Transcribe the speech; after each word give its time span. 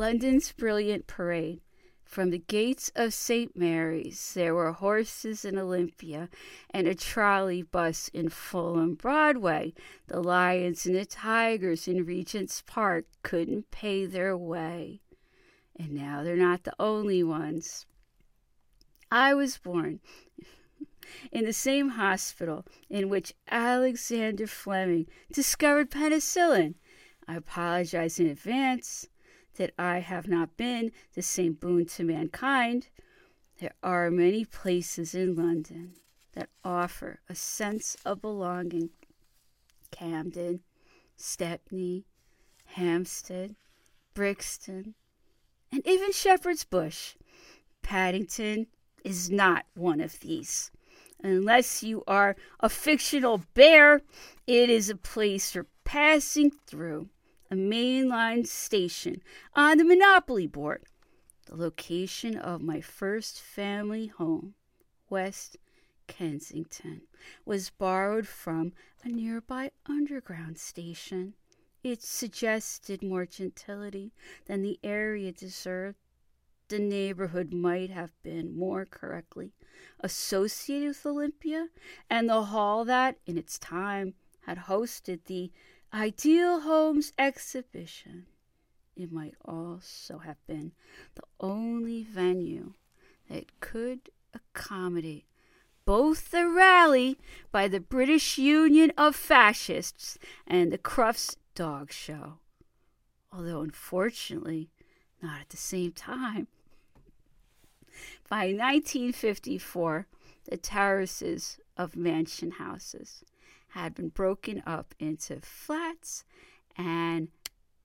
London's 0.00 0.50
brilliant 0.52 1.06
parade. 1.06 1.60
From 2.04 2.30
the 2.30 2.38
gates 2.38 2.90
of 2.96 3.12
St. 3.12 3.54
Mary's, 3.54 4.32
there 4.32 4.54
were 4.54 4.72
horses 4.72 5.44
in 5.44 5.58
Olympia 5.58 6.30
and 6.70 6.88
a 6.88 6.94
trolley 6.94 7.60
bus 7.60 8.08
in 8.14 8.30
Fulham 8.30 8.94
Broadway. 8.94 9.74
The 10.06 10.22
lions 10.22 10.86
and 10.86 10.96
the 10.96 11.04
tigers 11.04 11.86
in 11.86 12.06
Regent's 12.06 12.62
Park 12.66 13.04
couldn't 13.22 13.70
pay 13.70 14.06
their 14.06 14.34
way. 14.34 15.02
And 15.76 15.92
now 15.92 16.22
they're 16.22 16.34
not 16.34 16.64
the 16.64 16.74
only 16.80 17.22
ones. 17.22 17.84
I 19.12 19.34
was 19.34 19.58
born 19.58 20.00
in 21.30 21.44
the 21.44 21.52
same 21.52 21.90
hospital 21.90 22.64
in 22.88 23.10
which 23.10 23.34
Alexander 23.50 24.46
Fleming 24.46 25.08
discovered 25.30 25.90
penicillin. 25.90 26.76
I 27.28 27.36
apologize 27.36 28.18
in 28.18 28.28
advance 28.28 29.06
that 29.56 29.72
I 29.78 29.98
have 29.98 30.28
not 30.28 30.56
been 30.56 30.92
the 31.14 31.22
same 31.22 31.54
boon 31.54 31.86
to 31.86 32.04
mankind. 32.04 32.88
There 33.58 33.74
are 33.82 34.10
many 34.10 34.44
places 34.44 35.14
in 35.14 35.34
London 35.34 35.94
that 36.32 36.48
offer 36.64 37.20
a 37.28 37.34
sense 37.34 37.96
of 38.04 38.22
belonging. 38.22 38.90
Camden, 39.90 40.60
Stepney, 41.16 42.04
Hampstead, 42.64 43.56
Brixton, 44.14 44.94
and 45.72 45.86
even 45.86 46.12
Shepherd's 46.12 46.64
Bush. 46.64 47.16
Paddington 47.82 48.66
is 49.04 49.30
not 49.30 49.66
one 49.74 50.00
of 50.00 50.20
these. 50.20 50.70
Unless 51.22 51.82
you 51.82 52.02
are 52.06 52.36
a 52.60 52.68
fictional 52.68 53.42
bear, 53.54 54.00
it 54.46 54.70
is 54.70 54.88
a 54.88 54.96
place 54.96 55.52
for 55.52 55.66
passing 55.84 56.50
through 56.66 57.08
a 57.50 57.54
mainline 57.56 58.46
station 58.46 59.22
on 59.54 59.78
the 59.78 59.84
Monopoly 59.84 60.46
board. 60.46 60.84
The 61.46 61.56
location 61.56 62.36
of 62.36 62.62
my 62.62 62.80
first 62.80 63.40
family 63.40 64.06
home, 64.06 64.54
West 65.08 65.56
Kensington, 66.06 67.02
was 67.44 67.70
borrowed 67.70 68.28
from 68.28 68.72
a 69.02 69.08
nearby 69.08 69.72
underground 69.86 70.58
station. 70.58 71.34
It 71.82 72.02
suggested 72.02 73.02
more 73.02 73.26
gentility 73.26 74.12
than 74.46 74.62
the 74.62 74.78
area 74.84 75.32
deserved. 75.32 75.98
The 76.68 76.78
neighborhood 76.78 77.52
might 77.52 77.90
have 77.90 78.12
been 78.22 78.56
more 78.56 78.84
correctly 78.84 79.54
associated 79.98 80.88
with 80.88 81.06
Olympia 81.06 81.68
and 82.08 82.28
the 82.28 82.44
hall 82.44 82.84
that, 82.84 83.16
in 83.26 83.36
its 83.36 83.58
time, 83.58 84.14
had 84.42 84.58
hosted 84.58 85.24
the 85.24 85.50
Ideal 85.92 86.60
Homes 86.60 87.12
exhibition. 87.18 88.26
It 88.96 89.10
might 89.10 89.34
also 89.44 90.18
have 90.18 90.36
been 90.46 90.72
the 91.16 91.22
only 91.40 92.04
venue 92.04 92.74
that 93.28 93.60
could 93.60 94.10
accommodate 94.32 95.24
both 95.84 96.30
the 96.30 96.46
rally 96.48 97.18
by 97.50 97.66
the 97.66 97.80
British 97.80 98.38
Union 98.38 98.92
of 98.96 99.16
Fascists 99.16 100.16
and 100.46 100.72
the 100.72 100.78
Crufts 100.78 101.36
Dog 101.56 101.90
Show, 101.90 102.34
although 103.32 103.62
unfortunately 103.62 104.70
not 105.20 105.40
at 105.40 105.48
the 105.48 105.56
same 105.56 105.90
time. 105.90 106.46
By 108.28 108.52
1954, 108.52 110.06
the 110.48 110.56
terraces 110.56 111.58
of 111.76 111.96
mansion 111.96 112.52
houses 112.52 113.24
had 113.70 113.94
been 113.94 114.08
broken 114.08 114.62
up 114.66 114.94
into 114.98 115.40
flats 115.40 116.24
and 116.76 117.28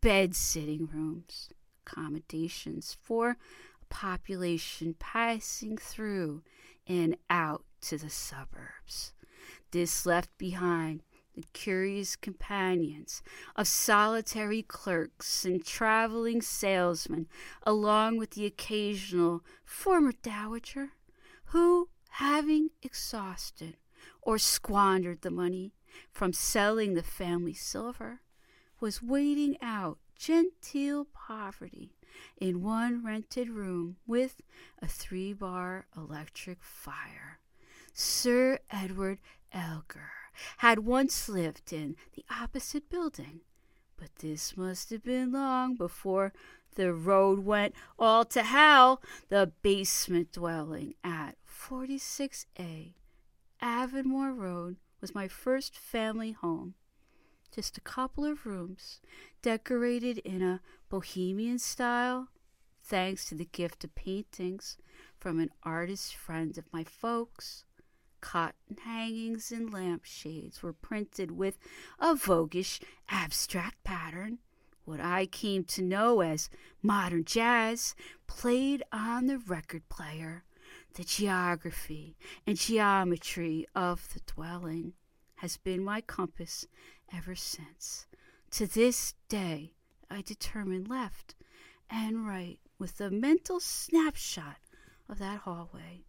bed 0.00 0.34
sitting 0.34 0.86
rooms, 0.86 1.50
accommodations 1.86 2.96
for 3.02 3.30
a 3.30 3.94
population 3.94 4.94
passing 4.98 5.76
through 5.76 6.42
and 6.86 7.16
out 7.28 7.64
to 7.80 7.96
the 7.96 8.10
suburbs. 8.10 9.12
This 9.70 10.04
left 10.04 10.36
behind 10.38 11.02
the 11.34 11.44
curious 11.52 12.16
companions 12.16 13.22
of 13.56 13.68
solitary 13.68 14.62
clerks 14.62 15.44
and 15.44 15.64
traveling 15.64 16.42
salesmen, 16.42 17.28
along 17.62 18.16
with 18.16 18.30
the 18.30 18.46
occasional 18.46 19.42
former 19.64 20.12
dowager 20.22 20.90
who, 21.46 21.88
having 22.10 22.70
exhausted 22.82 23.76
or 24.22 24.38
squandered 24.38 25.22
the 25.22 25.30
money 25.30 25.72
from 26.10 26.32
selling 26.32 26.94
the 26.94 27.02
family 27.02 27.54
silver, 27.54 28.20
was 28.80 29.02
waiting 29.02 29.56
out 29.60 29.98
genteel 30.16 31.06
poverty 31.12 31.94
in 32.38 32.62
one 32.62 33.04
rented 33.04 33.48
room 33.48 33.96
with 34.06 34.40
a 34.82 34.86
three 34.86 35.32
bar 35.32 35.86
electric 35.96 36.62
fire. 36.62 37.40
Sir 37.92 38.58
Edward 38.70 39.18
Elgar 39.52 40.12
had 40.58 40.80
once 40.80 41.28
lived 41.28 41.72
in 41.72 41.96
the 42.14 42.24
opposite 42.30 42.88
building, 42.88 43.40
but 43.96 44.14
this 44.20 44.56
must 44.56 44.90
have 44.90 45.02
been 45.02 45.32
long 45.32 45.74
before 45.74 46.32
the 46.76 46.92
road 46.92 47.40
went 47.40 47.74
all 47.98 48.24
to 48.26 48.42
hell. 48.42 49.02
The 49.28 49.52
basement 49.62 50.32
dwelling 50.32 50.94
at 51.02 51.36
46A 51.48 52.94
Avonmore 53.62 54.32
Road 54.32 54.76
was 55.00 55.14
my 55.14 55.28
first 55.28 55.76
family 55.76 56.32
home. 56.32 56.74
Just 57.54 57.76
a 57.76 57.82
couple 57.82 58.24
of 58.24 58.46
rooms, 58.46 59.00
decorated 59.42 60.18
in 60.18 60.40
a 60.40 60.60
bohemian 60.88 61.58
style, 61.58 62.28
thanks 62.82 63.26
to 63.26 63.34
the 63.34 63.44
gift 63.44 63.84
of 63.84 63.94
paintings 63.94 64.78
from 65.18 65.38
an 65.38 65.50
artist 65.62 66.14
friend 66.14 66.56
of 66.56 66.72
my 66.72 66.84
folks. 66.84 67.64
Cotton 68.22 68.78
hangings 68.84 69.50
and 69.52 69.72
lampshades 69.72 70.62
were 70.62 70.72
printed 70.72 71.32
with 71.32 71.58
a 71.98 72.14
voguish 72.14 72.80
abstract 73.08 73.82
pattern. 73.84 74.38
What 74.84 75.00
I 75.00 75.26
came 75.26 75.64
to 75.64 75.82
know 75.82 76.20
as 76.20 76.50
modern 76.82 77.24
jazz 77.24 77.94
played 78.26 78.82
on 78.92 79.26
the 79.26 79.38
record 79.38 79.88
player 79.88 80.44
the 80.94 81.04
geography 81.04 82.16
and 82.46 82.56
geometry 82.56 83.66
of 83.74 84.12
the 84.12 84.20
dwelling 84.32 84.94
has 85.36 85.56
been 85.56 85.82
my 85.82 86.00
compass 86.00 86.66
ever 87.14 87.34
since. 87.34 88.06
To 88.52 88.66
this 88.66 89.14
day, 89.28 89.72
I 90.10 90.22
determine 90.22 90.84
left 90.84 91.34
and 91.88 92.26
right 92.26 92.58
with 92.78 93.00
a 93.00 93.10
mental 93.10 93.60
snapshot 93.60 94.58
of 95.08 95.18
that 95.18 95.40
hallway, 95.40 96.04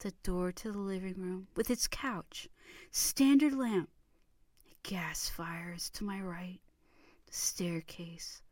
the 0.00 0.12
door 0.22 0.52
to 0.52 0.72
the 0.72 0.78
living 0.78 1.14
room 1.18 1.48
with 1.56 1.70
its 1.70 1.86
couch, 1.86 2.48
standard 2.90 3.52
lamp, 3.52 3.90
gas 4.82 5.28
fires 5.28 5.90
to 5.90 6.04
my 6.04 6.20
right, 6.20 6.60
the 7.26 7.32
staircase 7.32 8.42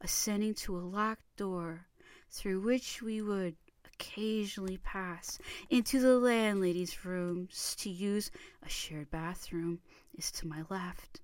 ascending 0.00 0.54
to 0.54 0.76
a 0.76 0.80
locked 0.80 1.36
door 1.36 1.86
through 2.30 2.60
which 2.60 3.02
we 3.02 3.20
would 3.20 3.56
occasionally 3.98 4.78
pass 4.78 5.38
into 5.70 6.00
the 6.00 6.18
landlady's 6.18 7.04
rooms 7.04 7.74
to 7.78 7.90
use 7.90 8.30
a 8.62 8.68
shared 8.68 9.10
bathroom 9.10 9.80
is 10.16 10.30
to 10.30 10.46
my 10.46 10.62
left. 10.68 11.20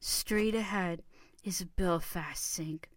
Straight 0.00 0.54
ahead 0.54 1.02
is 1.44 1.60
a 1.60 1.66
Belfast 1.66 2.44
sink, 2.44 2.90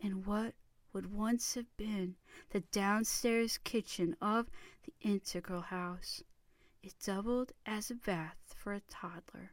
and 0.00 0.24
what 0.24 0.54
would 0.92 1.12
once 1.12 1.54
have 1.54 1.76
been 1.76 2.14
the 2.50 2.60
downstairs 2.60 3.58
kitchen 3.58 4.16
of 4.20 4.46
the 4.84 4.92
Integral 5.00 5.62
House. 5.62 6.22
It 6.82 6.94
doubled 7.04 7.52
as 7.66 7.90
a 7.90 7.94
bath 7.94 8.54
for 8.56 8.72
a 8.72 8.80
toddler. 8.88 9.46